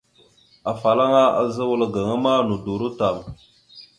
[0.71, 3.17] Afalaŋa azza wal gaŋa ma nodoró tam.